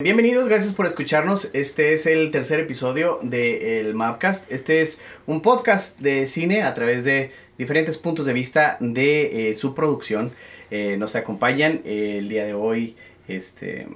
[0.00, 1.52] Bienvenidos, gracias por escucharnos.
[1.56, 4.48] Este es el tercer episodio del Mapcast.
[4.48, 9.54] Este es un podcast de cine a través de diferentes puntos de vista de eh,
[9.56, 10.30] su producción.
[10.70, 13.88] Eh, nos acompañan eh, el día de hoy este,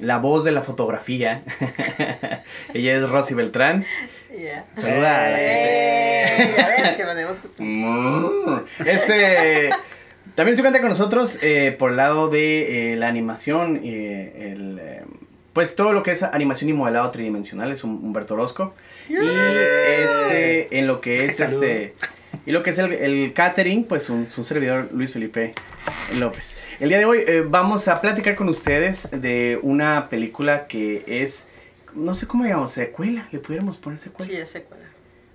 [0.00, 1.44] la voz de la fotografía.
[2.74, 3.84] Ella es Rosy Beltrán.
[4.74, 5.40] Saluda.
[8.84, 9.70] este.
[10.34, 11.38] También se cuenta con nosotros
[11.78, 14.80] por el lado de la animación, el
[15.54, 18.74] pues todo lo que es animación y modelado tridimensional es un Humberto Orozco.
[19.08, 21.94] Y este, en lo que es este.
[22.44, 25.54] Y lo que es el, catering, pues un, su servidor Luis Felipe
[26.16, 26.54] López.
[26.80, 31.46] El día de hoy eh, vamos a platicar con ustedes de una película que es,
[31.94, 34.30] no sé cómo le llamamos, secuela, le pudiéramos poner secuela.
[34.32, 34.84] Sí, es secuela.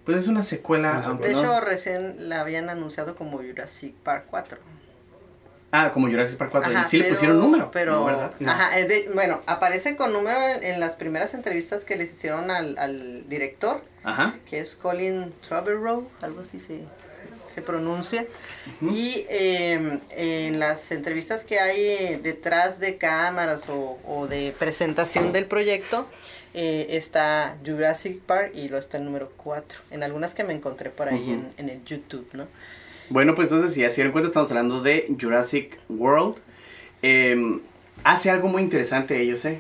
[0.04, 1.02] Pues es una secuela.
[1.22, 4.58] De hecho, recién la habían anunciado como Jurassic Park 4.
[5.72, 6.74] Ah, como Jurassic Park 4.
[6.88, 7.70] sí le pusieron número.
[7.72, 8.32] Pero, ¿verdad?
[8.46, 8.72] Ajá,
[9.14, 14.36] bueno, aparece con número en, las primeras entrevistas que les hicieron al, al director, ajá.
[14.50, 16.82] que es Colin Trevorrow, algo así se,
[17.54, 18.26] se pronuncia.
[18.82, 25.46] Y em, en las entrevistas que hay detrás de cámaras o, o de presentación del
[25.46, 26.08] proyecto,
[26.56, 29.78] eh, está Jurassic Park y lo está el número 4.
[29.92, 32.48] En algunas que me encontré por ahí en, en el YouTube, ¿no?
[33.10, 36.36] Bueno, pues entonces, si así en cuenta, estamos hablando de Jurassic World.
[37.02, 37.60] Em,
[38.04, 39.60] hace algo muy interesante ellos, ¿eh?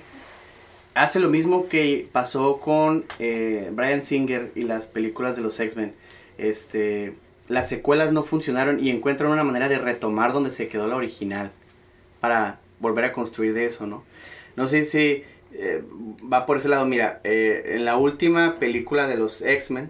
[0.93, 5.95] Hace lo mismo que pasó con eh, Brian Singer y las películas de los X-Men.
[6.37, 7.15] Este,
[7.47, 11.51] las secuelas no funcionaron y encuentran una manera de retomar donde se quedó la original.
[12.19, 14.03] Para volver a construir de eso, ¿no?
[14.57, 15.81] No sé si eh,
[16.31, 16.85] va por ese lado.
[16.85, 19.89] Mira, eh, en la última película de los X-Men,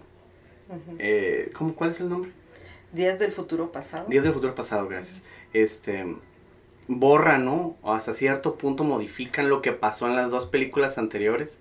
[1.53, 2.38] ¿cómo, ¿cuál es el nombre?
[2.91, 4.05] Días del futuro pasado.
[4.07, 5.23] Días del futuro pasado, gracias.
[5.53, 6.05] Este
[6.87, 7.77] borran, ¿no?
[7.83, 11.59] O hasta cierto punto modifican lo que pasó en las dos películas anteriores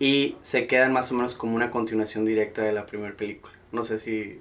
[0.00, 3.54] y se quedan más o menos como una continuación directa de la primera película.
[3.70, 4.40] No sé si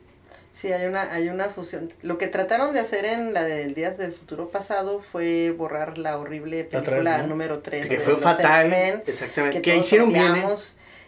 [0.52, 1.94] Sí, hay una, hay una fusión.
[2.02, 6.18] Lo que trataron de hacer en la del Días del Futuro Pasado fue borrar la
[6.18, 7.88] horrible película número 3.
[7.88, 8.74] Que fue fatal.
[9.08, 9.62] Exactamente.
[9.62, 10.36] Que, hicieron bien.
[10.36, 10.46] ¿eh?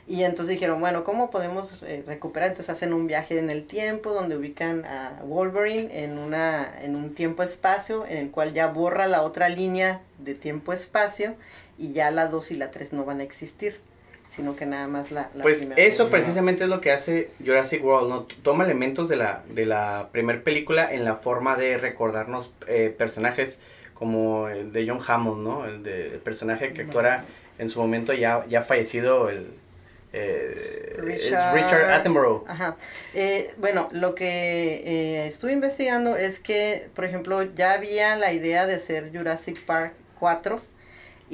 [0.05, 2.49] Y entonces dijeron, bueno, ¿cómo podemos eh, recuperar?
[2.49, 7.15] Entonces hacen un viaje en el tiempo donde ubican a Wolverine en, una, en un
[7.15, 11.35] tiempo-espacio en el cual ya borra la otra línea de tiempo-espacio
[11.77, 13.79] y ya la 2 y la 3 no van a existir,
[14.29, 15.29] sino que nada más la...
[15.41, 18.27] pues eso precisamente es lo que hace Jurassic World, ¿no?
[18.43, 23.59] Toma elementos de la, de la primera película en la forma de recordarnos eh, personajes
[23.93, 25.65] como el de John Hammond, ¿no?
[25.65, 27.23] El, de, personaje que actuara
[27.57, 29.47] en su momento ya, ya fallecido, el
[30.13, 32.45] eh, Richard, es Richard Attenborough.
[32.47, 32.77] Ajá.
[33.13, 38.67] Eh, bueno, lo que eh, estuve investigando es que, por ejemplo, ya había la idea
[38.67, 40.72] de hacer Jurassic Park 4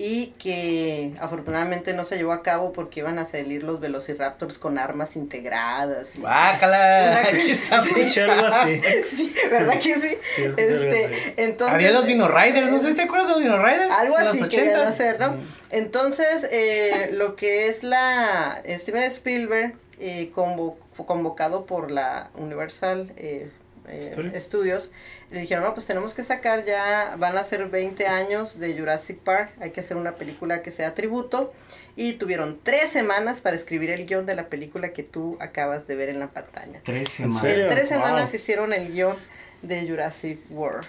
[0.02, 4.78] y que afortunadamente no se llevó a cabo porque iban a salir los velociraptors con
[4.78, 6.22] armas integradas.
[6.22, 7.18] ¡Bácala!
[7.22, 8.82] algo así.
[9.06, 10.18] sí, ¿verdad que sí?
[10.56, 13.92] este, entonces, Había los Dino Riders, no sé si te acuerdas de los Dino Riders.
[13.92, 15.36] Algo así querían hacer, ¿no?
[15.70, 23.52] Entonces, eh, lo que es la Steven Spielberg, eh, convocado por la Universal eh,
[23.92, 24.92] eh Studios,
[25.32, 29.20] le dijeron, no, pues tenemos que sacar ya, van a ser 20 años de Jurassic
[29.20, 31.54] Park, hay que hacer una película que sea tributo.
[31.96, 35.96] Y tuvieron tres semanas para escribir el guion de la película que tú acabas de
[35.96, 36.80] ver en la pantalla.
[36.84, 37.44] Tres semanas.
[37.44, 39.18] En tres semanas hicieron el guion
[39.62, 40.88] de Jurassic World.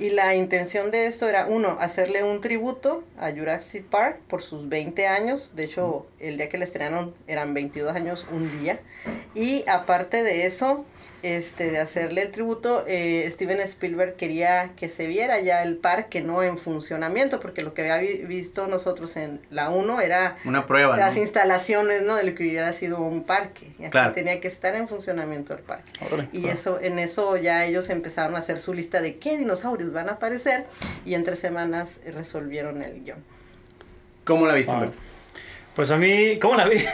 [0.00, 4.66] Y la intención de esto era, uno, hacerle un tributo a Jurassic Park por sus
[4.66, 5.50] 20 años.
[5.54, 8.80] De hecho, el día que le estrenaron eran 22 años un día.
[9.34, 10.86] Y aparte de eso,
[11.22, 16.20] este, de hacerle el tributo, eh, Steven Spielberg quería que se viera ya el parque
[16.20, 20.96] no en funcionamiento, porque lo que había visto nosotros en la 1 era una prueba,
[20.96, 22.16] las instalaciones ¿no?
[22.16, 23.72] de lo que hubiera sido un parque.
[23.78, 25.92] Y aquí tenía que estar en funcionamiento el parque.
[26.32, 30.08] y eso, en eso ya ellos empezaron a hacer su lista de qué dinosaurios van
[30.08, 30.64] a aparecer,
[31.04, 33.18] y en tres semanas resolvieron el guion.
[34.24, 34.72] ¿Cómo la viste,
[35.74, 36.84] Pues a mí, ¿cómo la vi?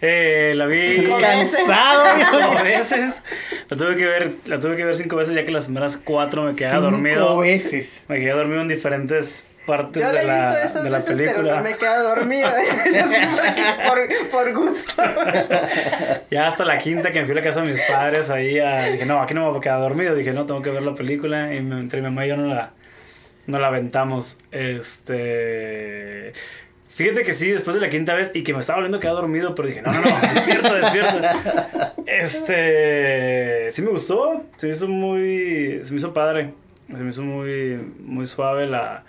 [0.00, 3.22] Eh, la vi cansado cinco veces.
[3.68, 6.42] La tuve que ver, la tuve que ver cinco veces ya que las primeras cuatro
[6.42, 7.28] me quedé dormido.
[7.28, 8.04] Cinco veces.
[8.08, 11.42] Me quedé dormido en diferentes partes de la, de la película.
[11.42, 12.48] Pero no me quedé dormido.
[13.88, 15.02] por, por, gusto.
[16.30, 18.60] ya hasta la quinta que me fui a la casa de mis padres ahí
[18.92, 20.14] dije, no, aquí no me voy a quedar dormido.
[20.14, 21.52] Dije, no, tengo que ver la película.
[21.52, 22.70] Y entre mi mamá y yo no la,
[23.46, 24.38] no la aventamos.
[24.52, 26.32] Este
[26.96, 29.54] Fíjate que sí, después de la quinta vez y que me estaba volviendo quedar dormido,
[29.54, 31.94] pero dije, no, no, no, despierta, despierta.
[32.06, 36.54] Este, sí me gustó, se me hizo muy, se me hizo padre,
[36.88, 39.04] se me hizo muy, muy suave la,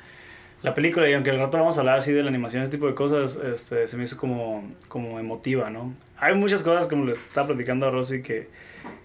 [0.63, 2.87] la película y aunque al rato vamos a hablar así de la animación, ese tipo
[2.87, 5.93] de cosas, este, se me hizo como, como emotiva, ¿no?
[6.17, 8.49] Hay muchas cosas, como le estaba platicando a Rosy, que,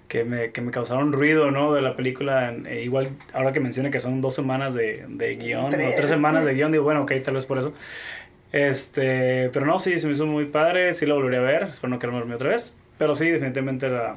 [0.09, 1.73] que, me, que me causaron ruido, ¿no?
[1.73, 2.53] De la película.
[2.67, 5.93] E igual, ahora que mencione que son dos semanas de, de guion, tres.
[5.93, 7.73] o tres semanas de guion, digo, bueno, ok, tal vez por eso.
[8.53, 11.91] Este, pero no, sí, se me hizo muy padre, sí lo volvería a ver, espero
[11.91, 14.17] no quedarme dormido otra vez, pero sí, definitivamente la,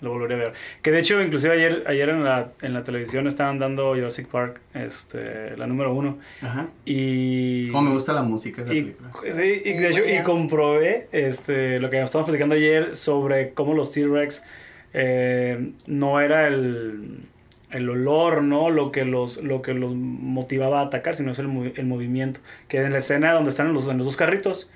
[0.00, 0.52] lo volvería a ver.
[0.82, 4.60] Que de hecho, inclusive ayer, ayer en, la, en la televisión estaban dando Jurassic Park,
[4.74, 6.18] este, la número uno.
[6.42, 6.68] Ajá.
[6.84, 7.70] Y...
[7.70, 8.94] Como me gusta la música esa y,
[9.32, 13.90] Sí, y, de hecho, y comprobé este, lo que estábamos platicando ayer sobre cómo los
[13.90, 14.44] T-Rex
[14.94, 17.22] eh, no era el,
[17.72, 18.70] el olor, ¿no?
[18.70, 22.40] Lo que los, lo que los motivaba a atacar, sino es el, el movimiento.
[22.68, 24.70] Que en la escena donde están los, en los dos carritos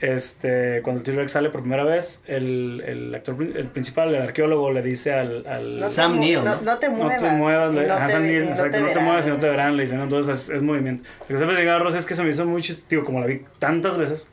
[0.00, 4.70] este, cuando el T-Rex sale por primera vez, el, el actor el principal, el arqueólogo,
[4.70, 6.40] le dice al, al Sam Neill.
[6.64, 7.22] No, te muevas.
[7.22, 9.76] No te muevas, no, te, Sam Neill, exacto, no te muevas y no te verán,
[9.76, 11.08] le dicen, entonces es, es movimiento.
[11.20, 13.42] Lo que siempre digo Rosa es que se me hizo muy chistoso, como la vi
[13.58, 14.30] tantas veces.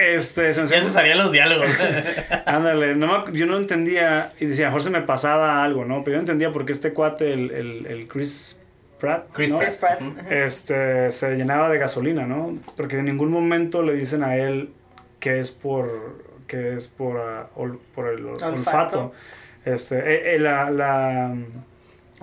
[0.00, 1.68] Este, se ya se sabían los diálogos.
[2.46, 6.04] Ándale, no, yo no entendía, y decía, a lo mejor se me pasaba algo, ¿no?
[6.04, 8.60] Pero yo no entendía por qué este cuate, el, el, el Chris
[8.98, 10.00] Pratt, Chris, Pratt.
[10.30, 12.58] este, se llenaba de gasolina, ¿no?
[12.76, 14.70] Porque en ningún momento le dicen a él
[15.20, 17.48] que es por, que es por, ah,
[17.94, 19.12] por el olfato.
[19.64, 21.34] Este, eh, eh, la, la,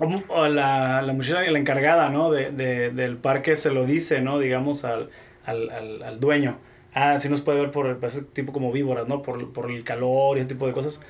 [0.00, 2.30] la, la muchacha, la encargada, ¿no?
[2.30, 4.38] De, de, del parque se lo dice, ¿no?
[4.38, 5.10] Digamos, al,
[5.44, 6.58] al, al, al dueño.
[6.94, 9.20] Ah, sí nos puede ver por ese tipo como víboras, ¿no?
[9.22, 11.00] Por, por el calor y ese tipo de cosas.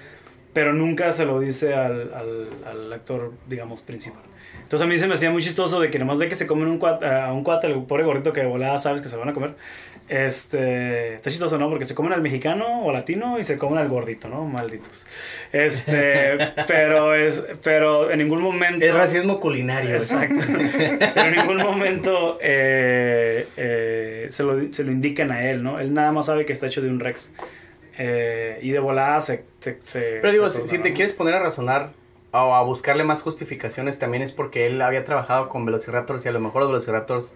[0.53, 4.23] Pero nunca se lo dice al, al, al actor, digamos, principal.
[4.65, 6.69] Entonces a mí se me hacía muy chistoso de que nomás ve que se comen
[6.69, 9.29] un cuate, a un cuate, el pobre gordito que de volada sabes que se van
[9.29, 9.55] a comer.
[10.09, 11.71] Este, está chistoso, ¿no?
[11.71, 14.45] Porque se comen al mexicano o latino y se comen al gordito, ¿no?
[14.45, 15.07] Malditos.
[15.53, 18.85] Este, pero es, pero en ningún momento...
[18.85, 19.95] Es racismo culinario.
[19.97, 20.41] Exacto.
[21.15, 25.81] pero en ningún momento eh, eh, se, lo, se lo indican a él, ¿no?
[25.81, 27.31] Él nada más sabe que está hecho de un rex.
[27.97, 29.45] Eh, y de volada se...
[29.59, 31.93] se, pero digo, si, te quieres poner a razonar
[32.43, 36.33] o a buscarle más justificaciones también es porque él había trabajado con Velociraptors y a
[36.33, 37.33] lo mejor los Velociraptors.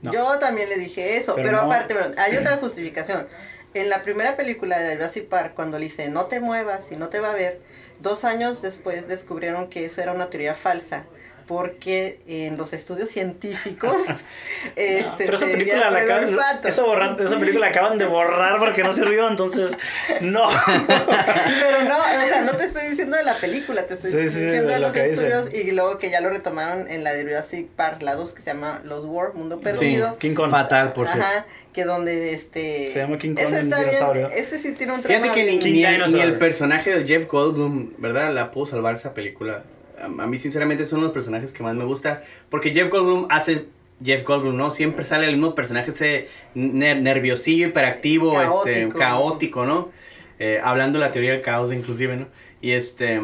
[0.00, 3.26] Yo también le dije eso, pero, aparte, hay otra justificación.
[3.74, 7.08] En la primera película de Jurassic Park, cuando le dice no te muevas y no
[7.08, 7.60] te va a ver,
[8.00, 11.04] dos años después descubrieron que eso era una teoría falsa
[11.48, 13.96] porque en los estudios científicos
[14.76, 16.84] este pero esa película la acaban, esa,
[17.24, 19.76] esa película acaban de borrar porque no sirvió entonces
[20.20, 20.46] no.
[20.68, 24.78] Pero no o sea no te estoy diciendo de la película te estoy diciendo de,
[24.78, 28.34] los estudios y luego que ya lo retomaron en la de Jurassic Park la 2
[28.34, 30.10] que se llama Los War Mundo Perdido.
[30.10, 30.50] Sí, King Kong.
[30.50, 31.24] Fatal por cierto.
[31.26, 35.00] Ajá, que donde este se llama King Kong ese está bien, ese sí tiene un
[35.00, 39.14] Fíjate que ni, ni, ni, el personaje de Jeff Goldblum verdad la pudo salvar esa
[39.14, 39.64] película
[40.02, 43.26] a mí sinceramente es uno de los personajes que más me gusta, porque Jeff Goldblum
[43.30, 43.66] hace
[44.02, 44.70] Jeff Goldblum, ¿no?
[44.70, 49.90] Siempre sale el mismo personaje, ese nerviosillo, hiperactivo, caótico, este, caótico ¿no?
[50.38, 52.26] Eh, hablando de la teoría del caos inclusive, ¿no?
[52.60, 53.20] Y este...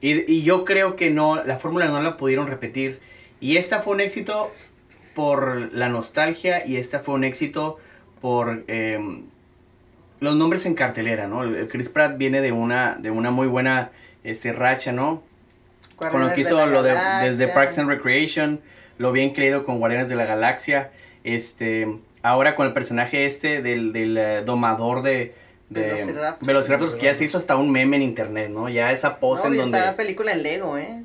[0.00, 3.00] Y, y yo creo que no, la fórmula no la pudieron repetir.
[3.40, 4.50] Y esta fue un éxito
[5.14, 7.78] por la nostalgia y esta fue un éxito
[8.20, 9.22] por em,
[10.20, 11.42] los nombres en cartelera, ¿no?
[11.42, 13.90] El Chris Pratt viene de una, de una muy buena
[14.24, 15.22] este, racha, ¿no?
[15.96, 18.60] Con lo que hizo lo de, desde Parks and Recreation,
[18.98, 20.90] lo bien creído con Guardianes de la Galaxia,
[21.24, 21.88] este,
[22.22, 25.34] ahora con el personaje este del, del eh, domador de,
[25.70, 28.68] de Velociraptors, que ya se hizo hasta un meme en internet, ¿no?
[28.68, 29.78] Ya esa pose en donde...
[29.78, 31.02] Está película en Lego, ¿eh?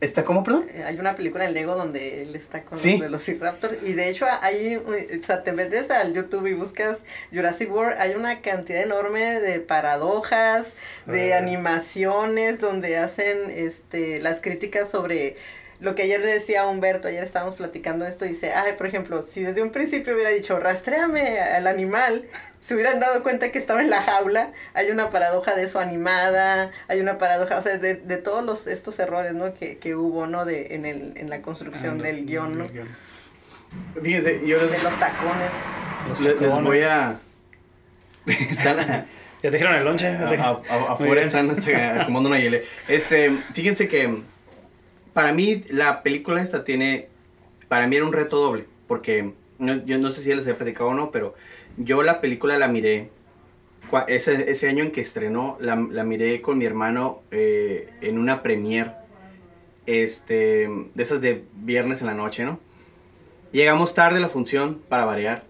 [0.00, 0.66] ¿Está cómo, perdón?
[0.72, 3.82] Eh, hay una película en Lego donde él está con los Velociraptors.
[3.82, 7.00] Y de hecho, hay, o sea, te metes al YouTube y buscas
[7.32, 7.98] Jurassic World.
[7.98, 15.36] Hay una cantidad enorme de paradojas, de animaciones, donde hacen este las críticas sobre
[15.80, 19.24] lo que ayer le decía a Humberto, ayer estábamos platicando esto, dice, ay, por ejemplo,
[19.26, 22.26] si desde un principio hubiera dicho, rastréame al animal,
[22.60, 26.70] se hubieran dado cuenta que estaba en la jaula, hay una paradoja de eso animada,
[26.88, 29.54] hay una paradoja, o sea, de, de todos los, estos errores, ¿no?
[29.54, 30.44] Que, que hubo, ¿no?
[30.44, 32.68] De, en, el, en la construcción ah, del guion, ¿no?
[34.02, 35.52] Fíjense, yo De los tacones.
[36.08, 37.16] Los les, voy a...
[38.26, 39.06] están...
[39.42, 40.08] ¿Ya te dijeron el lonche?
[40.68, 42.64] afuera están acomodando una hiele.
[42.86, 44.22] Este, fíjense que
[45.12, 47.08] para mí la película esta tiene,
[47.68, 50.90] para mí era un reto doble, porque yo no sé si ya les he platicado
[50.90, 51.34] o no, pero
[51.76, 53.10] yo la película la miré,
[54.08, 58.42] ese, ese año en que estrenó, la, la miré con mi hermano eh, en una
[58.42, 58.92] premiere,
[59.86, 62.60] este, de esas de viernes en la noche, ¿no?
[63.52, 65.44] Llegamos tarde a la función para variar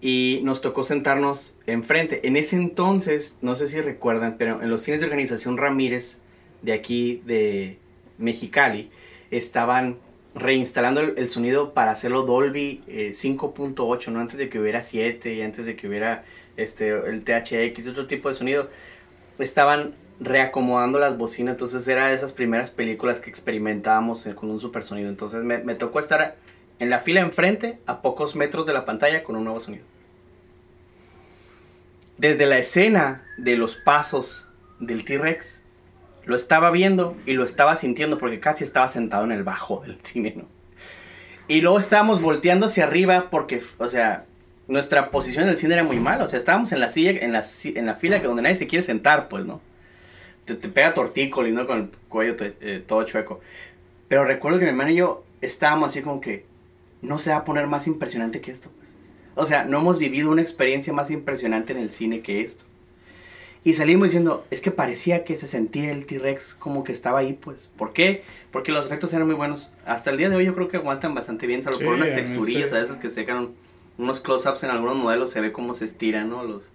[0.00, 2.26] y nos tocó sentarnos enfrente.
[2.26, 6.20] En ese entonces, no sé si recuerdan, pero en los cines de organización Ramírez
[6.62, 7.78] de aquí de
[8.18, 8.90] Mexicali
[9.30, 9.98] estaban
[10.34, 14.20] reinstalando el, sonido para hacerlo Dolby 5.8, eh, ¿no?
[14.20, 16.24] Antes de que hubiera 7 y antes de que hubiera
[16.56, 18.68] este, el THX otro tipo de sonido.
[19.38, 24.84] Estaban reacomodando las bocinas, entonces era de esas primeras películas que experimentábamos con un super
[24.84, 25.08] sonido.
[25.08, 26.36] Entonces me, me tocó estar
[26.78, 29.84] en la fila enfrente, a pocos metros de la pantalla, con un nuevo sonido.
[32.18, 35.62] Desde la escena de los pasos del T-Rex,
[36.26, 39.98] lo estaba viendo y lo estaba sintiendo porque casi estaba sentado en el bajo del
[40.02, 40.44] cine.
[41.48, 44.26] Y luego estábamos volteando hacia arriba porque, o sea,
[44.66, 46.24] nuestra posición en el cine era muy mala.
[46.24, 48.66] O sea, estábamos en la silla, en la, en la fila que donde nadie se
[48.66, 49.60] quiere sentar, pues, ¿no?
[50.44, 51.66] Te, te pega tortícolis, ¿no?
[51.66, 53.40] Con el cuello eh, todo chueco.
[54.08, 56.44] Pero recuerdo que mi hermano y yo estábamos así como que
[57.02, 58.70] no se va a poner más impresionante que esto.
[58.76, 58.90] Pues.
[59.36, 62.64] O sea, no hemos vivido una experiencia más impresionante en el cine que esto.
[63.66, 67.32] Y salimos diciendo, es que parecía que se sentía el T-Rex como que estaba ahí,
[67.32, 67.68] pues.
[67.76, 68.22] ¿Por qué?
[68.52, 69.72] Porque los efectos eran muy buenos.
[69.84, 72.72] Hasta el día de hoy yo creo que aguantan bastante bien, salvo por unas texturillas
[72.72, 73.54] a veces que se secan
[73.98, 76.44] unos close-ups en algunos modelos, se ve cómo se estiran, ¿no?
[76.44, 76.70] Los,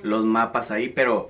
[0.00, 1.28] los mapas ahí, pero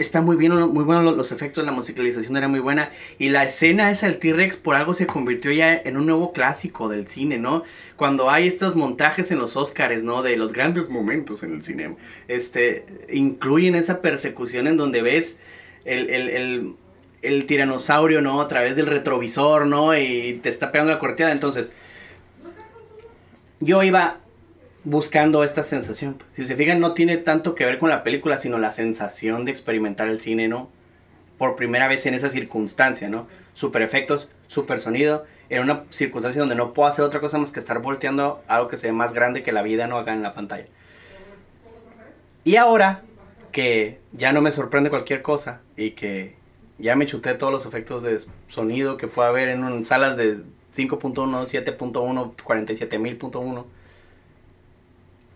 [0.00, 2.90] está muy bien, muy bueno los, efectos, la musicalización era muy buena.
[3.18, 6.88] Y la escena esa del T-Rex por algo se convirtió ya en un nuevo clásico
[6.88, 7.62] del cine, ¿no?
[7.96, 10.22] Cuando hay estos montajes en los Oscars, ¿no?
[10.22, 11.96] De los grandes momentos en el cine.
[12.28, 15.38] Este, incluyen esa persecución en donde ves
[15.84, 16.76] el,
[17.22, 18.40] el, tiranosaurio, ¿no?
[18.40, 19.96] A través del retrovisor, ¿no?
[19.96, 21.32] Y te está pegando la corteada.
[21.32, 21.74] Entonces,
[23.60, 24.20] yo iba
[24.84, 26.16] buscando esta sensación.
[26.32, 29.50] Si se fijan, no tiene tanto que ver con la película, sino la sensación de
[29.50, 30.68] experimentar el cine, ¿no?
[31.38, 33.26] Por primera vez en esa circunstancia, ¿no?
[33.54, 37.60] Super efectos, super sonido, en una circunstancia donde no puedo hacer otra cosa más que
[37.60, 40.32] estar volteando algo que se ve más grande que la vida no haga en la
[40.32, 40.66] pantalla.
[42.44, 43.02] Y ahora
[43.52, 46.36] que ya no me sorprende cualquier cosa y que
[46.78, 48.18] ya me chuté todos los efectos de
[48.48, 50.36] sonido que pueda haber en salas de
[50.74, 53.64] 5.1, 7.1, 47.000.1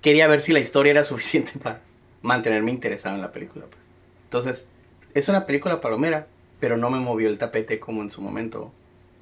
[0.05, 1.81] quería ver si la historia era suficiente para
[2.23, 3.65] mantenerme interesado en la película.
[3.65, 3.83] Pues.
[4.25, 4.67] Entonces,
[5.15, 6.27] es una película palomera,
[6.61, 8.71] pero no me movió el tapete como en su momento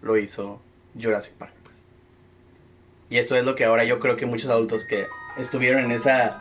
[0.02, 0.60] lo hizo
[1.00, 1.52] Jurassic Park.
[1.62, 1.76] Pues.
[3.10, 5.06] Y esto es lo que ahora yo creo que muchos adultos que
[5.38, 6.40] estuvieron en esa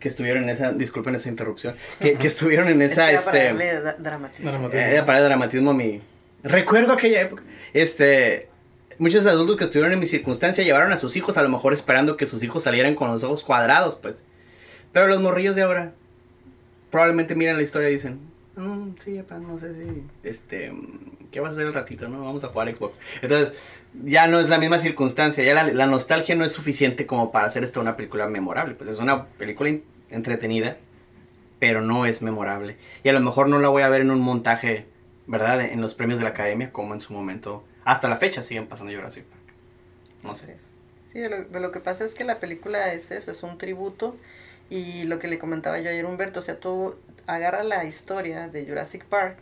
[0.00, 4.68] que estuvieron en esa, disculpen esa interrupción, que, que estuvieron en esa, este, para dramatismo.
[4.70, 6.02] Eh, para dramatismo mi,
[6.42, 7.42] recuerdo aquella época,
[7.72, 8.50] este,
[8.98, 12.16] muchos adultos que estuvieron en mi circunstancia llevaron a sus hijos a lo mejor esperando
[12.16, 14.22] que sus hijos salieran con los ojos cuadrados, pues.
[14.92, 15.92] Pero los morrillos de ahora
[16.90, 18.20] probablemente miran la historia y dicen,
[18.56, 20.72] mm, sí, no sé si, este,
[21.30, 22.24] ¿qué vas a hacer el ratito, no?
[22.24, 23.00] Vamos a jugar Xbox.
[23.22, 23.56] Entonces,
[24.04, 27.64] ya no es la misma circunstancia, ya la, nostalgia no es suficiente como para hacer
[27.64, 29.70] esta una película memorable, pues es una película
[30.10, 30.78] entretenida,
[31.58, 32.76] pero no es memorable.
[33.04, 34.86] Y a lo mejor no la voy a ver en un montaje,
[35.26, 35.60] ¿verdad?
[35.60, 38.92] En los premios de la academia, como en su momento hasta la fecha siguen pasando
[38.92, 39.40] Jurassic Park.
[40.22, 40.56] No sé.
[41.10, 44.14] Sí, lo, lo que pasa es que la película es eso, es un tributo.
[44.68, 48.66] Y lo que le comentaba yo ayer Humberto, o sea, tú agarra la historia de
[48.66, 49.38] Jurassic Park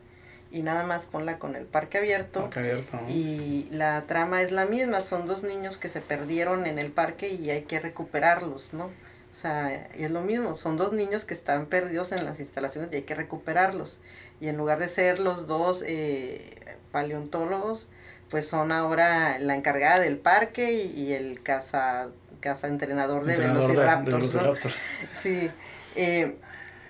[0.53, 2.43] y nada más ponla con el parque abierto.
[2.43, 6.79] Parque abierto Y la trama es la misma, son dos niños que se perdieron en
[6.79, 8.85] el parque y hay que recuperarlos, ¿no?
[8.85, 12.93] O sea, y es lo mismo, son dos niños que están perdidos en las instalaciones
[12.93, 13.99] y hay que recuperarlos.
[14.41, 16.55] Y en lugar de ser los dos eh,
[16.93, 17.89] paleontólogos,
[18.31, 22.09] pues son ahora la encargada del parque y, el casa,
[22.41, 24.89] casa entrenador de Velociraptors.
[25.23, 25.51] Sí.
[25.95, 26.37] Eh,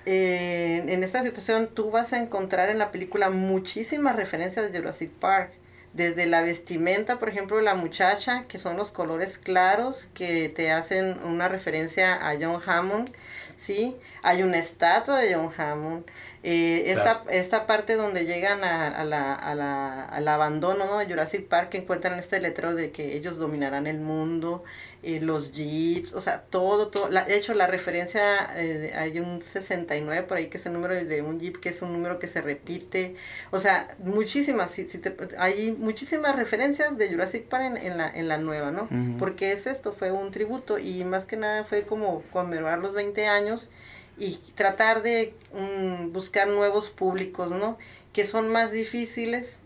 [0.07, 5.11] eh, en esta situación tú vas a encontrar en la película muchísimas referencias de Jurassic
[5.11, 5.53] Park.
[5.93, 10.71] Desde la vestimenta, por ejemplo, de la muchacha, que son los colores claros que te
[10.71, 13.11] hacen una referencia a John Hammond,
[13.57, 13.97] ¿sí?
[14.23, 16.05] Hay una estatua de John Hammond.
[16.43, 21.75] Eh, esta, esta parte donde llegan a, la, a la, al abandono de Jurassic Park,
[21.75, 24.63] encuentran este letrero de que ellos dominarán el mundo,
[25.09, 27.09] eh, los jeeps, o sea, todo, todo.
[27.09, 28.21] La, de hecho, la referencia,
[28.57, 31.81] eh, hay un 69 por ahí que es el número de un jeep, que es
[31.81, 33.15] un número que se repite.
[33.53, 38.11] O sea, muchísimas, si, si te, hay muchísimas referencias de Jurassic Park en, en, la,
[38.11, 38.89] en la nueva, ¿no?
[39.17, 43.29] Porque es esto, fue un tributo y más que nada fue como conmemorar los 20
[43.29, 43.71] años
[44.19, 47.79] y tratar de mm, buscar nuevos públicos, ¿no?
[48.13, 49.61] Que son más difíciles,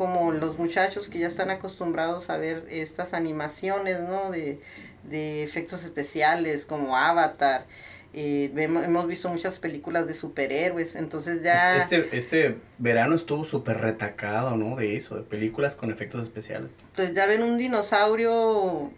[0.00, 4.30] como los muchachos que ya están acostumbrados a ver estas animaciones, ¿no?
[4.30, 4.58] De,
[5.44, 7.66] efectos especiales como Avatar.
[8.14, 11.76] Eh, hemos visto muchas películas de superhéroes, entonces ya...
[11.76, 14.74] Este, este verano estuvo súper retacado, ¿no?
[14.76, 16.70] De eso, de películas con efectos especiales.
[16.96, 18.90] Pues ya ven un dinosaurio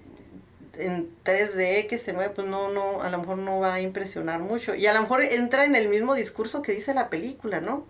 [0.79, 4.39] en 3D que se mueve, pues no, no, a lo mejor no va a impresionar
[4.39, 4.77] mucho.
[4.77, 7.89] Y a lo mejor entra en el mismo discurso que dice la película, ¿no?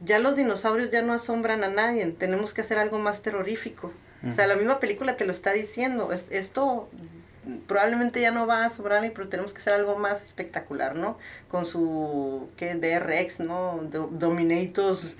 [0.00, 3.92] Ya los dinosaurios ya no asombran a nadie, tenemos que hacer algo más terrorífico.
[4.26, 6.10] O sea, la misma película te lo está diciendo.
[6.30, 6.88] esto
[7.66, 11.18] probablemente ya no va a sobrar, pero tenemos que hacer algo más espectacular, ¿no?
[11.48, 12.74] Con su, ¿qué?
[12.74, 13.80] DRX, ¿no?
[14.10, 15.16] Dominatos.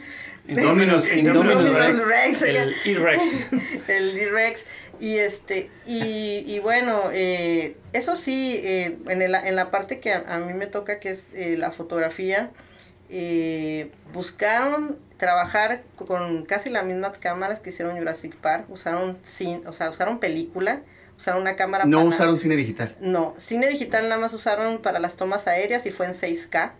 [0.46, 1.64] Indominus, Indominus
[2.06, 2.42] Rex.
[2.42, 3.48] El E-Rex.
[3.88, 4.64] el E-Rex.
[5.00, 10.12] Y este, y, y bueno, eh, eso sí, eh, en, el, en la parte que
[10.12, 12.50] a, mí me toca, que es eh, la fotografía,
[14.12, 19.90] buscaron trabajar con casi las mismas cámaras que hicieron Jurassic Park, usaron, sin, o sea,
[19.90, 20.82] usaron película,
[21.16, 21.84] usaron una cámara.
[21.84, 22.96] No usaron cine digital.
[23.00, 26.72] No, cine digital nada más usaron para las tomas aéreas y fue en 6K.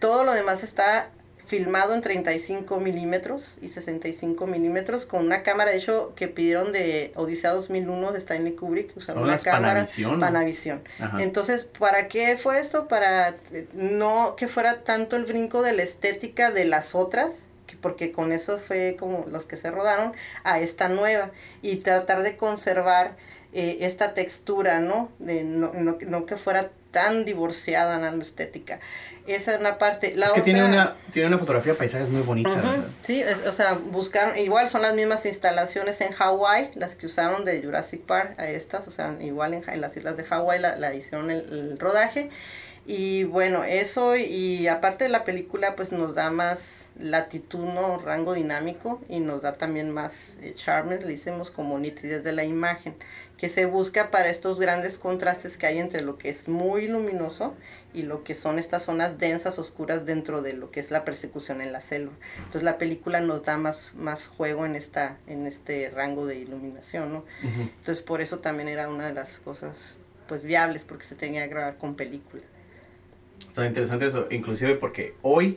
[0.00, 1.10] Todo lo demás está
[1.50, 7.10] filmado en 35 milímetros y 65 milímetros con una cámara, de hecho, que pidieron de
[7.16, 9.84] Odisea 2001 de Stanley Kubrick, usaron una cámara
[10.20, 10.80] Panavision.
[11.18, 12.86] Entonces, ¿para qué fue esto?
[12.86, 17.32] Para eh, no que fuera tanto el brinco de la estética de las otras,
[17.80, 20.12] porque con eso fue como los que se rodaron,
[20.44, 23.16] a esta nueva y tratar de conservar
[23.52, 25.10] eh, esta textura, ¿no?
[25.18, 28.80] De no, no, que fuera tan divorciada en la estética.
[29.26, 30.14] Esa es una parte.
[30.16, 32.62] La es que tiene, una, tiene una fotografía de paisajes muy bonita.
[33.02, 37.62] Sí, o sea, buscaron, igual son las mismas instalaciones en Hawái, las que usaron de
[37.62, 41.30] Jurassic Park a estas, o sea, igual en, las islas de Hawái la, la hicieron
[41.30, 42.30] el, rodaje.
[42.86, 47.98] Y bueno, eso y aparte de la película pues nos da más latitud, ¿no?
[47.98, 52.44] rango dinámico y nos da también más eh, charmes, le hicimos como nitidez de la
[52.44, 52.94] imagen
[53.40, 57.54] que se busca para estos grandes contrastes que hay entre lo que es muy luminoso
[57.94, 61.62] y lo que son estas zonas densas, oscuras dentro de lo que es la persecución
[61.62, 62.12] en la selva.
[62.36, 67.14] Entonces la película nos da más, más juego en, esta, en este rango de iluminación,
[67.14, 67.24] ¿no?
[67.42, 71.48] Entonces por eso también era una de las cosas pues viables porque se tenía que
[71.48, 72.42] grabar con película.
[73.48, 75.56] Está interesante eso, inclusive porque hoy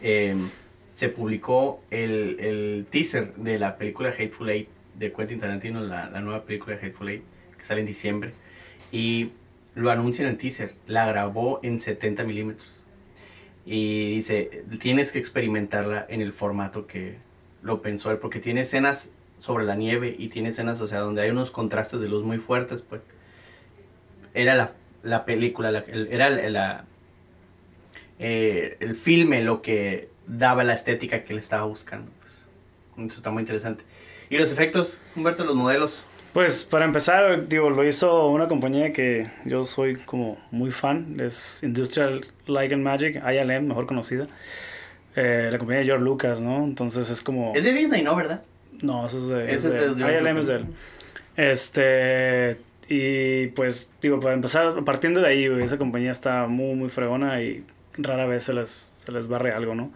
[0.00, 0.48] em,
[0.94, 6.20] se publicó el, el teaser de la película Hateful Eight de Quentin Tarantino, la, la
[6.20, 7.24] nueva película de Hateful Eight,
[7.58, 8.32] que sale en diciembre.
[8.92, 9.32] Y
[9.74, 10.74] lo anuncia en el teaser.
[10.86, 12.68] La grabó en 70 milímetros.
[13.64, 17.16] Y dice, tienes que experimentarla en el formato que
[17.62, 21.22] lo pensó él, porque tiene escenas sobre la nieve y tiene escenas, o sea, donde
[21.22, 23.00] hay unos contrastes de luz muy fuertes, pues.
[24.34, 24.72] Era la,
[25.02, 26.84] la película, la, era la,
[28.18, 32.12] eh, el filme lo que daba la estética que él estaba buscando.
[33.06, 33.84] Eso está muy interesante.
[34.28, 36.04] ¿Y los efectos, Humberto, los modelos?
[36.32, 41.62] Pues para empezar, digo, lo hizo una compañía que yo soy como muy fan, es
[41.64, 44.28] Industrial Light and Magic, ILM, mejor conocida.
[45.16, 46.62] Eh, la compañía de George Lucas, ¿no?
[46.62, 47.52] Entonces es como...
[47.56, 48.14] Es de Disney, ¿no?
[48.14, 48.44] ¿Verdad?
[48.80, 49.52] No, eso es de...
[49.52, 50.66] Es, de, ILM es de él.
[51.36, 52.60] Este...
[52.88, 57.64] Y pues, digo, para empezar, partiendo de ahí, esa compañía está muy, muy fregona y
[57.94, 59.92] rara vez se les, se les barre algo, ¿no?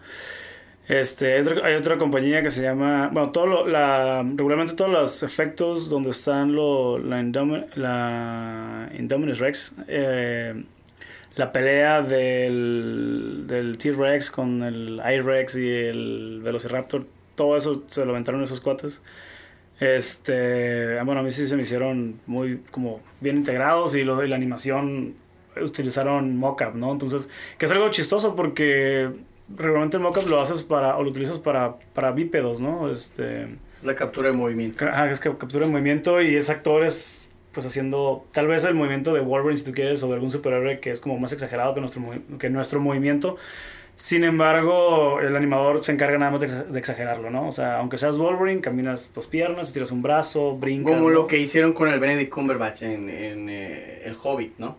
[0.87, 5.89] Este, hay otra, compañía que se llama, bueno, todo lo, la, regularmente todos los efectos
[5.89, 7.23] donde están lo, la,
[7.75, 10.63] la Indominus Rex, eh,
[11.35, 18.11] la pelea del, del T-Rex con el I-Rex y el Velociraptor, todo eso se lo
[18.11, 19.01] aventaron esos cuates.
[19.79, 24.29] Este, bueno, a mí sí se me hicieron muy como bien integrados y, lo, y
[24.29, 25.15] la animación
[25.61, 26.91] utilizaron mockup, ¿no?
[26.91, 29.09] Entonces, que es algo chistoso porque
[29.49, 32.89] regularmente el mockup lo haces para, o lo utilizas para, para bípedos, ¿no?
[32.89, 33.47] Este...
[33.83, 34.85] La captura de movimiento.
[34.85, 39.13] Ajá, es que captura de movimiento y es actores pues haciendo tal vez el movimiento
[39.13, 41.79] de Wolverine si tú quieres o de algún superhéroe que es como más exagerado que
[41.79, 42.03] nuestro,
[42.37, 43.37] que nuestro movimiento.
[43.95, 47.47] Sin embargo, el animador se encarga nada más de, exagerarlo, ¿no?
[47.47, 50.93] O sea, aunque seas Wolverine, caminas dos piernas, estiras un brazo, brincas.
[50.93, 54.77] Como lo que hicieron con el Benedict Cumberbatch en, en eh, El Hobbit, ¿no?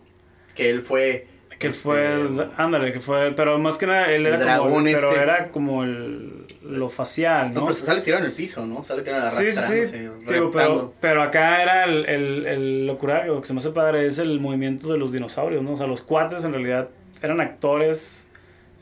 [0.53, 1.25] Que él fue
[1.59, 5.21] que fue, este, ándale, que fue, pero más que nada, él era como, pero este.
[5.21, 7.61] era como el, lo facial, ¿no?
[7.61, 8.83] No, pero sale tirado en el piso, ¿no?
[8.83, 10.07] Sale tirado en la Sí, sí, sí.
[10.25, 14.19] pero, pero acá era el, el, el locura, lo que se me hace padre es
[14.19, 15.73] el movimiento de los dinosaurios, ¿no?
[15.73, 16.89] O sea, los cuates en realidad
[17.23, 18.27] eran actores,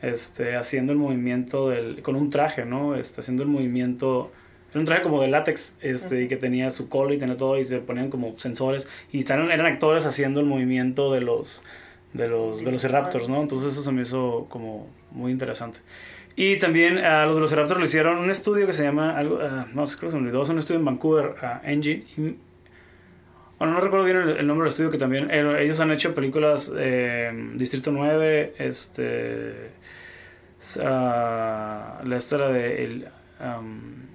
[0.02, 2.94] este, haciendo el movimiento del, con un traje, ¿no?
[2.94, 4.30] Este, haciendo el movimiento,
[4.70, 7.58] era un traje como de látex, este, y que tenía su cola y tenía todo,
[7.58, 11.62] y se ponían como sensores, y eran, eran actores haciendo el movimiento de los
[12.16, 13.40] de los Velociraptors, ¿no?
[13.40, 15.80] Entonces eso se me hizo como muy interesante.
[16.34, 19.86] Y también a los Velociraptors le hicieron un estudio que se llama, algo, uh, no
[19.86, 22.04] sé, creo que se me olvidó, es un estudio en Vancouver, uh, Engine.
[23.58, 26.70] bueno, no recuerdo bien el, nombre del estudio que también, eh, ellos han hecho películas
[26.76, 29.70] eh, Distrito 9, este,
[30.76, 33.08] uh, la esta de, el,
[33.40, 34.06] um,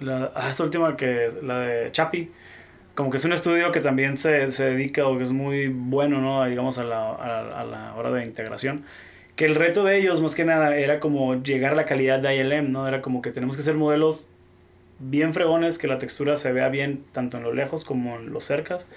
[0.00, 2.30] la, ah, esta última que, la de Chappie
[2.98, 6.20] como que es un estudio que también se, se dedica o que es muy bueno,
[6.20, 6.44] ¿no?
[6.44, 8.86] Digamos, a la, a, la hora de integración.
[9.36, 12.34] Que el reto de ellos, más que nada, era como llegar a la calidad de
[12.34, 12.88] ILM, ¿no?
[12.88, 14.30] Era como que tenemos que ser modelos
[14.98, 18.42] bien fregones, que la textura se vea bien tanto en lo lejos como en los
[18.42, 18.88] cercas,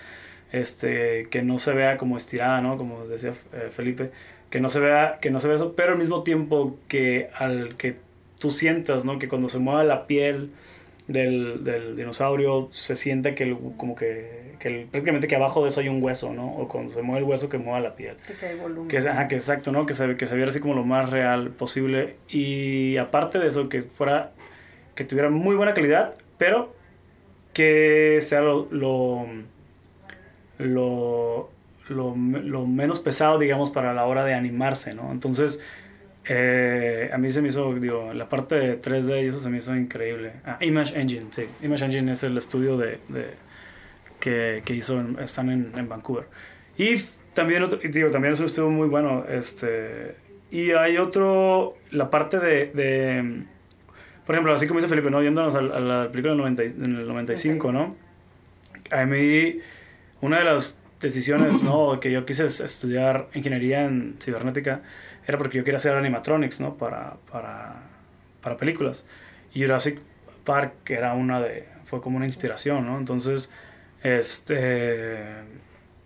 [0.52, 2.78] este, que no se vea como estirada, ¿no?
[2.78, 4.10] Como decía eh, Felipe,
[4.50, 7.78] que no se vea, que no se vea eso, pero al mismo tiempo que al
[7.78, 7.98] que
[8.40, 9.20] tú sientas, ¿no?
[9.20, 10.50] Que cuando se mueva la piel
[11.12, 15.90] del, del dinosaurio se siente que como que, que prácticamente que abajo de eso hay
[15.90, 16.56] un hueso, ¿no?
[16.56, 18.18] O cuando se mueve el hueso que mueva la piel.
[18.40, 18.88] Que hay volumen.
[18.88, 19.86] Que, ajá, que exacto, ¿no?
[19.86, 22.16] Que se, que se viera así como lo más real posible.
[22.30, 24.32] Y aparte de eso, que fuera,
[24.96, 26.74] que tuviera muy buena calidad, pero
[27.54, 29.26] que sea lo, lo,
[30.58, 31.50] lo,
[31.90, 35.12] lo, lo menos pesado, digamos, para la hora de animarse, ¿no?
[35.12, 35.62] Entonces,
[36.26, 39.76] eh, a mí se me hizo, digo, la parte de 3D eso se me hizo
[39.76, 40.34] increíble.
[40.46, 41.46] Ah, Image Engine, sí.
[41.64, 43.34] Image Engine es el estudio de, de
[44.20, 46.26] que, que, hizo, están en, en, Vancouver.
[46.78, 47.04] Y
[47.34, 49.26] también, otro, digo, también es un estudio muy bueno.
[49.28, 50.16] Este,
[50.52, 53.46] y hay otro, la parte de, de
[54.26, 55.22] por ejemplo, así como dice Felipe, ¿no?
[55.22, 57.96] Yéndonos a, la película del 90, en el 95, ¿no?
[58.92, 59.58] A mí,
[60.22, 62.00] una de las decisiones, ¿no?
[62.00, 64.82] Que yo quise estudiar ingeniería en cibernética
[65.28, 66.76] era porque yo quería hacer animatronics, ¿no?
[66.78, 67.76] Para, para,
[68.42, 69.06] para películas.
[69.54, 70.00] Y Jurassic
[70.44, 72.98] Park era una de, fue como una inspiración, ¿no?
[72.98, 73.54] Entonces,
[74.04, 75.20] este,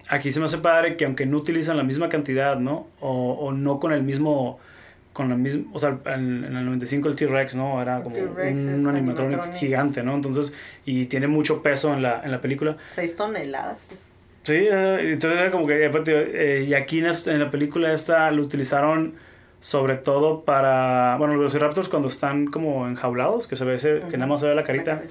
[0.10, 2.88] aquí se me hace padre que aunque no utilizan la misma cantidad, ¿no?
[3.00, 4.60] O, o no con el mismo,
[5.14, 7.82] con la misma, o sea, en, en el 95 el T-Rex, ¿no?
[7.82, 10.14] Era como un, animatronic gigante, ¿no?
[10.14, 10.54] Entonces,
[10.86, 12.76] y tiene mucho peso en la, en la película.
[12.88, 14.10] Seis toneladas, pues.
[14.46, 17.92] Sí, eh, entonces era como que, aparte, eh, y aquí en la, en la, película
[17.92, 19.16] esta lo utilizaron
[19.60, 24.18] sobre todo para, bueno, los Raptors cuando están como enjaulados, que se ve ese, que
[24.18, 25.02] nada más se ve la carita.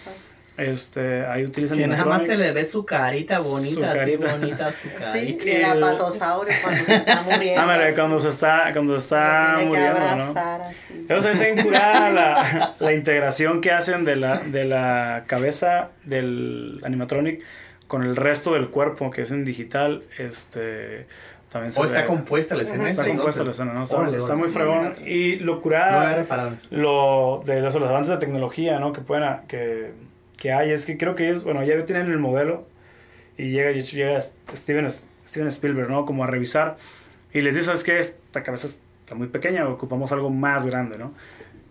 [0.56, 4.36] este, ahí utilizan Que nada más se le ve su carita bonita, su carita.
[4.36, 5.12] bonita su carita.
[5.12, 7.60] Sí, y el apatosaurio cuando se está muriendo.
[7.60, 10.40] Ah, mira, cuando se está, cuando está muriendo, ¿no?
[10.40, 11.06] Así.
[11.08, 17.42] Eso es incurada la, la integración que hacen de la, de la cabeza del animatronic
[17.86, 21.06] con el resto del cuerpo que es en digital, este
[21.50, 22.86] también se o está compuesta la escena.
[22.86, 23.84] Está compuesta la escena, ¿no?
[23.84, 24.94] Está, está muy fregón.
[25.06, 26.26] Y lo curada,
[26.72, 28.92] lo de los, los, avances de tecnología, ¿no?
[28.92, 29.92] Que pueden, que,
[30.36, 32.66] que hay, es que creo que ellos, bueno, ya tienen el modelo
[33.38, 36.06] y llega, llega Steven, Steven Spielberg, ¿no?
[36.06, 36.76] Como a revisar
[37.32, 37.98] y les dice, ¿sabes qué?
[37.98, 41.14] Esta cabeza está muy pequeña, ocupamos algo más grande, ¿no?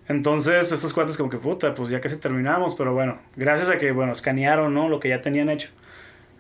[0.08, 3.92] Entonces, estos cuates como que, puta, pues ya casi terminamos, pero bueno, gracias a que,
[3.92, 4.88] bueno, escanearon, ¿no?
[4.88, 5.70] Lo que ya tenían hecho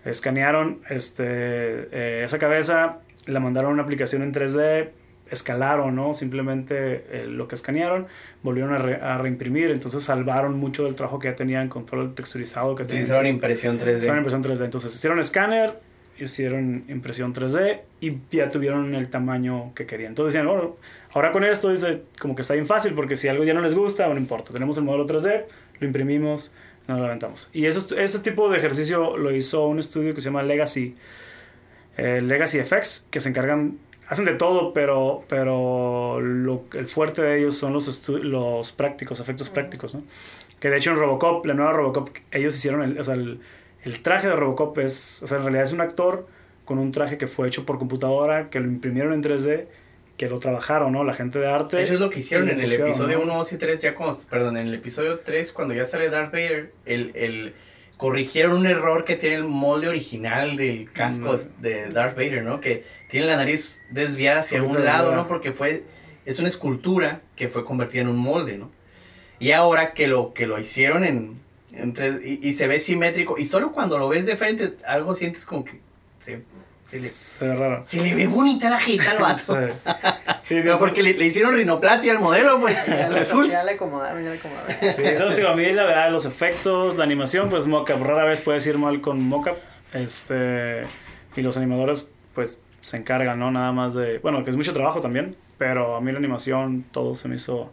[0.05, 4.89] escanearon este, eh, esa cabeza, la mandaron a una aplicación en 3D,
[5.29, 6.13] escalaron, ¿no?
[6.13, 8.07] Simplemente eh, lo que escanearon,
[8.43, 12.75] volvieron a, reimprimir, entonces salvaron mucho del trabajo que ya tenían con todo el texturizado
[12.75, 13.03] que tenían.
[13.03, 13.97] Hicieron impresión 3D.
[13.97, 15.79] Hicieron impresión 3D, entonces hicieron escáner,
[16.19, 20.09] hicieron impresión 3D y ya tuvieron el tamaño que querían.
[20.09, 20.77] Entonces decían, bueno,
[21.13, 23.75] ahora con esto dice como que está bien fácil porque si algo ya no les
[23.75, 25.45] gusta, no importa, tenemos el modelo 3D,
[25.79, 26.53] lo imprimimos,
[26.87, 27.49] nos lo aventamos.
[27.53, 30.95] Y eso, ese tipo de ejercicio lo hizo un estudio que se llama Legacy,
[31.97, 37.39] eh, Legacy Effects, que se encargan, hacen de todo, pero, pero lo, el fuerte de
[37.39, 40.03] ellos son los, los prácticos, efectos prácticos, ¿no?
[40.59, 43.39] Que de hecho en Robocop, la nueva Robocop, ellos hicieron, el, o sea, el,
[43.83, 46.27] el traje de Robocop es, o sea, en realidad es un actor
[46.65, 49.67] con un traje que fue hecho por computadora, que lo imprimieron en 3D
[50.17, 51.03] que lo trabajaron, ¿no?
[51.03, 51.81] La gente de arte.
[51.81, 54.57] Eso es lo que hicieron en el episodio 1, 2 y 3, ya como, perdón,
[54.57, 57.53] en el episodio 3, cuando ya sale Darth Vader, el, el,
[57.97, 61.61] corrigieron un error que tiene el molde original del casco mm.
[61.61, 62.61] de Darth Vader, ¿no?
[62.61, 65.27] Que tiene la nariz desviada hacia un lado, ¿no?
[65.27, 65.83] Porque fue,
[66.25, 68.71] es una escultura que fue convertida en un molde, ¿no?
[69.39, 71.39] Y ahora que lo, que lo hicieron en,
[72.23, 75.65] y, y, se ve simétrico, y solo cuando lo ves de frente, algo sientes como
[75.65, 75.79] que
[76.19, 76.43] se
[76.85, 79.57] se le, se le ve bonita la jeta al vaso.
[80.43, 80.55] Sí.
[80.61, 82.75] Pero porque le, le, hicieron rinoplastia al modelo, pues.
[82.85, 83.53] Ya, resulta.
[83.53, 84.75] ya le acomodaron, ya le acomodaron.
[84.93, 88.01] Sí, entonces, digo, a mí la verdad, los efectos, la animación, pues mocap.
[88.01, 89.55] Rara vez puedes ir mal con mocap.
[89.93, 90.81] Este,
[91.37, 93.51] y los animadores, pues se encargan, ¿no?
[93.51, 94.19] Nada más de.
[94.19, 95.37] Bueno, que es mucho trabajo también.
[95.57, 97.71] Pero a mí la animación, todo se me hizo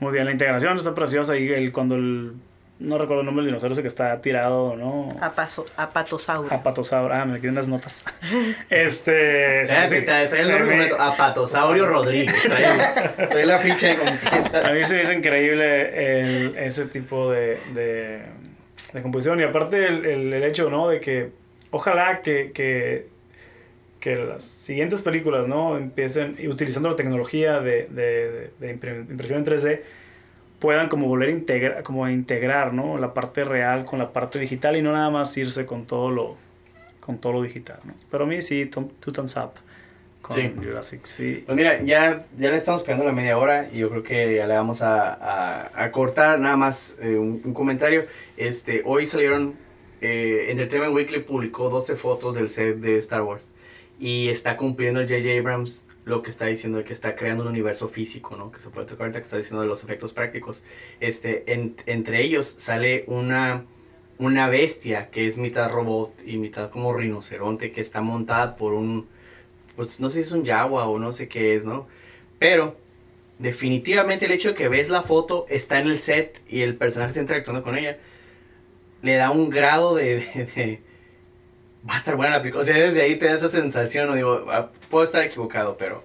[0.00, 0.24] muy bien.
[0.24, 1.36] La integración está preciosa.
[1.36, 2.32] Y el, cuando el
[2.78, 5.08] no recuerdo el nombre del dinosaurio ese que está tirado, ¿no?
[5.20, 6.52] Apaso, apatosauro.
[6.52, 7.14] Apatosauro.
[7.14, 8.04] Ah, me quedé unas notas.
[8.70, 9.62] este.
[9.62, 11.00] Ah, sí, trae, el nombre completo.
[11.00, 12.34] Apatosaurio Rodríguez.
[12.42, 14.68] Trae, la ficha completa.
[14.68, 18.20] A mí se me hizo increíble el, ese tipo de, de,
[18.92, 19.40] de, composición.
[19.40, 20.88] Y aparte el, el, el, hecho, ¿no?
[20.90, 21.30] De que
[21.70, 23.08] ojalá que, que,
[24.00, 25.78] que las siguientes películas, ¿no?
[25.78, 29.80] Empiecen utilizando la tecnología de, de, de impresión en 3D
[30.66, 32.98] puedan como volver a integrar, como a integrar, ¿no?
[32.98, 36.34] La parte real con la parte digital y no nada más irse con todo lo,
[36.98, 37.94] con todo lo digital, ¿no?
[38.10, 39.52] Pero a mí sí, two thumbs up
[40.20, 41.44] con Jurassic, sí.
[41.46, 44.48] Pues mira, ya, ya le estamos pegando la media hora y yo creo que ya
[44.48, 48.06] le vamos a, a, cortar nada más eh, un, comentario.
[48.36, 49.54] Este, hoy salieron,
[50.00, 53.52] eh, Entertainment Weekly publicó 12 fotos del set de Star Wars
[54.00, 55.38] y está cumpliendo J.J.
[55.38, 58.50] Abrams lo que está diciendo de que está creando un universo físico, ¿no?
[58.50, 60.62] Que se puede tocar ahorita, que está diciendo de los efectos prácticos.
[61.00, 61.44] Este,
[61.86, 63.66] entre ellos sale una,
[64.16, 69.06] una bestia que es mitad robot y mitad como rinoceronte que está montada por un
[69.76, 71.86] pues no sé si es un Jaguar o no sé qué es, ¿no?
[72.38, 72.76] Pero
[73.38, 77.10] definitivamente el hecho de que ves la foto, está en el set y el personaje
[77.10, 77.98] está interactuando con ella,
[79.02, 80.80] le da un grado de,
[81.88, 82.62] va a estar buena la película.
[82.62, 86.02] O sea, desde ahí te da esa sensación, no digo, ah, puedo estar equivocado, pero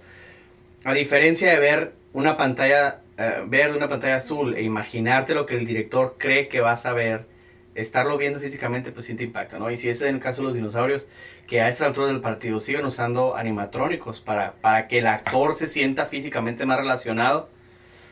[0.84, 5.56] a diferencia de ver una pantalla uh, verde, una pantalla azul e imaginarte lo que
[5.56, 7.26] el director cree que vas a ver,
[7.74, 9.72] estarlo viendo físicamente pues sí te impacta, ¿no?
[9.72, 11.08] Y si es en el caso de los dinosaurios,
[11.48, 15.68] que a esta altura del partido siguen usando animatrónicos para, para que el actor se
[15.68, 17.50] sienta físicamente más relacionado,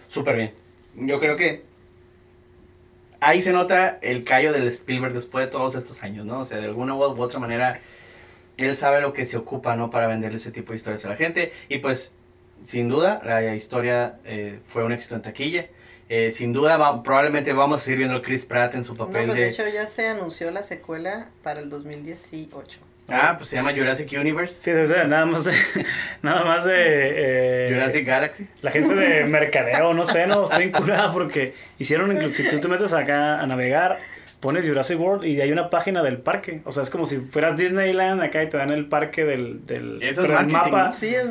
[0.07, 0.53] súper bien.
[0.95, 1.63] Yo creo que
[3.19, 6.39] ahí se nota el callo del Spielberg después de todos estos años, ¿no?
[6.39, 7.79] O sea, de alguna u otra manera,
[8.57, 9.89] él sabe lo que se ocupa, ¿no?
[9.89, 11.53] Para venderle ese tipo de historias a la gente.
[11.67, 12.11] Y pues,
[12.63, 15.67] sin duda, la historia eh, fue un éxito en taquilla.
[16.09, 19.27] Eh, sin duda, probablemente vamos a seguir viendo a Chris Pratt en su papel.
[19.27, 22.88] No, pues, de hecho, ya se anunció la secuela para el 2018.
[23.11, 24.59] Ah, pues se llama Jurassic Universe.
[24.63, 25.53] Sí, o sea, nada más de,
[26.21, 28.47] nada más de eh, Jurassic Galaxy.
[28.61, 32.67] La gente de mercadeo, no sé, no, estoy incurada porque hicieron, incluso si tú te
[32.67, 33.99] metes acá a navegar,
[34.39, 36.61] pones Jurassic World y hay una página del parque.
[36.65, 40.01] O sea, es como si fueras Disneyland acá y te dan el parque del, del
[40.01, 40.53] Eso es marketing.
[40.53, 40.91] mapa.
[40.97, 41.27] Sí, es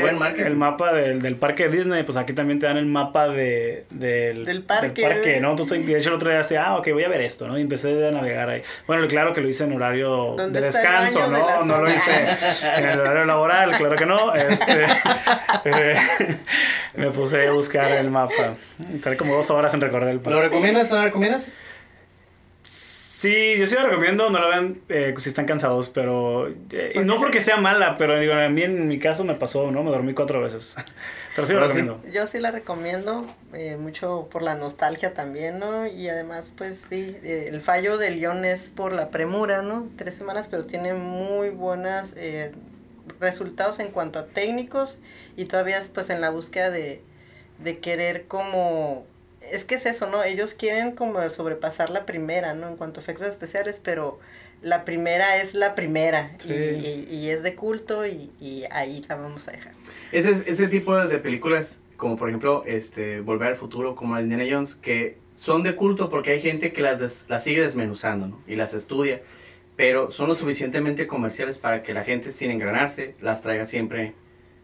[0.00, 0.46] buen marketing.
[0.46, 3.84] El mapa del, del, parque de Disney, pues aquí también te dan el mapa de,
[3.90, 5.38] del, del parque.
[5.40, 5.50] ¿no?
[5.50, 7.56] Entonces, de hecho, el otro día decía, ah, ok, voy a ver esto, ¿no?
[7.58, 8.62] Y empecé a navegar ahí.
[8.86, 11.64] Bueno, claro que lo hice en horario de descanso, ¿no?
[11.64, 12.10] no lo hice
[12.76, 14.34] en el horario laboral, claro que no.
[14.34, 14.86] Este,
[16.96, 18.54] me puse a buscar el mapa.
[19.02, 20.30] Tardé como dos horas en recorrer el parque.
[20.30, 20.90] ¿Lo recomiendas?
[20.90, 21.52] ¿Lo recomiendas?
[23.18, 26.46] Sí, yo sí la recomiendo, no la vean eh, si están cansados, pero...
[26.70, 29.82] Eh, no porque sea mala, pero digo, a mí en mi caso me pasó, ¿no?
[29.82, 30.76] Me dormí cuatro veces.
[31.34, 32.00] Pero sí la recomiendo.
[32.12, 35.88] Yo sí la recomiendo, eh, mucho por la nostalgia también, ¿no?
[35.88, 39.88] Y además, pues sí, el fallo del guion es por la premura, ¿no?
[39.96, 42.14] Tres semanas, pero tiene muy buenos
[43.18, 45.00] resultados en cuanto a técnicos
[45.36, 47.02] y todavía pues en la búsqueda de,
[47.58, 49.06] de querer como
[49.40, 50.22] es que es eso, ¿no?
[50.22, 52.68] Ellos quieren como sobrepasar la primera, ¿no?
[52.68, 54.18] En cuanto a efectos especiales, pero
[54.62, 59.72] la primera es la primera y, es de culto y, ahí la vamos a dejar.
[60.12, 64.74] Ese, ese tipo de películas, como por ejemplo este, Volver al Futuro, como Indiana Jones,
[64.74, 68.42] que son de culto porque hay gente que las, las sigue desmenuzando ¿no?
[68.48, 69.22] y las estudia,
[69.76, 74.14] pero son lo suficientemente comerciales para que la gente, sin engranarse, las traiga siempre,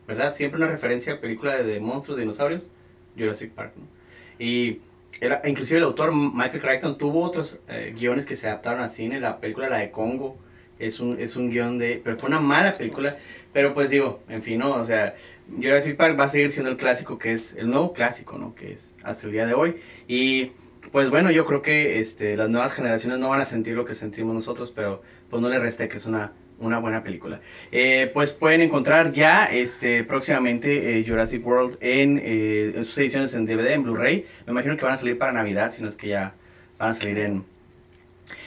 [0.08, 0.34] ¿verdad?
[0.34, 2.72] Siempre una referencia a película de, de monstruos, dinosaurios,
[3.16, 3.94] Jurassic Park, ¿no?
[4.38, 4.80] Y
[5.20, 9.20] era, inclusive el autor Michael Crichton tuvo otros eh, guiones que se adaptaron al cine.
[9.20, 10.36] La película, la de Congo,
[10.78, 12.00] es un, es un guion de...
[12.02, 13.16] Pero fue una mala película.
[13.52, 14.72] Pero pues digo, en fin, ¿no?
[14.72, 15.14] O sea,
[15.56, 17.54] Jurassic Park va a seguir siendo el clásico que es...
[17.54, 18.54] El nuevo clásico, ¿no?
[18.54, 19.76] Que es hasta el día de hoy.
[20.08, 20.52] Y
[20.92, 23.94] pues bueno, yo creo que este, las nuevas generaciones no van a sentir lo que
[23.94, 27.40] sentimos nosotros, pero pues no le reste que es una una buena película.
[27.72, 33.46] Eh, pues pueden encontrar ya este, próximamente eh, Jurassic World en, eh, sus ediciones en
[33.46, 34.26] DVD, en Blu-ray.
[34.46, 36.34] Me imagino que van a salir para Navidad, si no es que ya
[36.78, 37.44] van a salir en...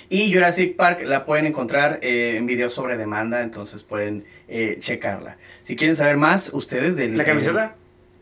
[0.09, 4.23] Y Jurassic Park la pueden encontrar en videos sobre demanda, entonces pueden
[4.79, 5.35] checarla.
[5.61, 7.17] Si quieren saber más, ustedes del...
[7.17, 7.75] ¿La camiseta?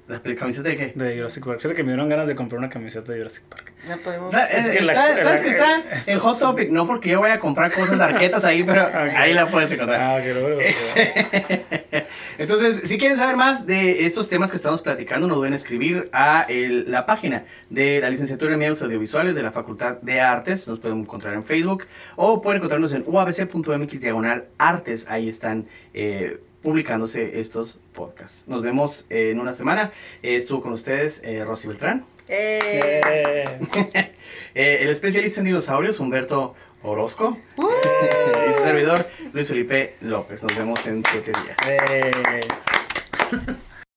[0.07, 0.93] ¿La camiseta de qué?
[0.93, 1.57] De Jurassic Park.
[1.57, 3.73] Fíjate que me dieron ganas de comprar una camiseta de Jurassic Park.
[3.87, 4.31] Ya podemos...
[4.33, 6.69] Es que ¿Sabes que está en Hot Topic?
[6.69, 10.01] No porque yo vaya a comprar cosas de arquetas ahí, pero ahí la puedes encontrar.
[10.01, 10.57] Ah, qué bueno.
[12.37, 16.45] Entonces, si quieren saber más de estos temas que estamos platicando, nos deben escribir a
[16.49, 20.67] la página de la licenciatura en medios audiovisuales de la Facultad de Artes.
[20.67, 25.07] Nos pueden encontrar en Facebook o pueden encontrarnos en uabc.mx diagonal artes.
[25.09, 25.65] Ahí están
[25.95, 28.43] eh, publicándose estos podcasts.
[28.47, 29.91] Nos vemos en una semana.
[30.23, 32.03] estuvo con ustedes eh, Rosy Beltrán.
[32.27, 33.45] Eh.
[34.55, 34.79] eh.
[34.81, 37.37] el especialista en dinosaurios, Humberto Orozco.
[37.59, 40.41] y su servidor, Luis Felipe López.
[40.41, 41.55] Nos vemos en siete días.